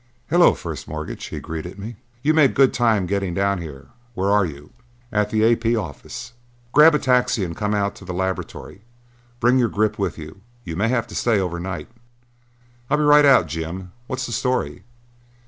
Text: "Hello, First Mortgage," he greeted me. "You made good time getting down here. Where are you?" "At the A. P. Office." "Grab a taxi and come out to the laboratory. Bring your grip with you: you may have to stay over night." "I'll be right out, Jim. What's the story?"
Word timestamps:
"Hello, 0.31 0.55
First 0.55 0.87
Mortgage," 0.87 1.25
he 1.25 1.39
greeted 1.39 1.77
me. 1.77 1.95
"You 2.23 2.33
made 2.33 2.55
good 2.55 2.73
time 2.73 3.05
getting 3.05 3.35
down 3.35 3.61
here. 3.61 3.89
Where 4.15 4.31
are 4.31 4.47
you?" 4.47 4.71
"At 5.11 5.29
the 5.29 5.43
A. 5.43 5.55
P. 5.55 5.75
Office." 5.75 6.33
"Grab 6.71 6.95
a 6.95 6.97
taxi 6.97 7.43
and 7.43 7.55
come 7.55 7.75
out 7.75 7.93
to 7.97 8.05
the 8.05 8.11
laboratory. 8.11 8.81
Bring 9.39 9.59
your 9.59 9.69
grip 9.69 9.99
with 9.99 10.17
you: 10.17 10.41
you 10.63 10.75
may 10.75 10.87
have 10.87 11.05
to 11.05 11.13
stay 11.15 11.39
over 11.39 11.59
night." 11.59 11.87
"I'll 12.89 12.97
be 12.97 13.03
right 13.03 13.25
out, 13.25 13.45
Jim. 13.45 13.91
What's 14.07 14.25
the 14.25 14.31
story?" 14.31 14.83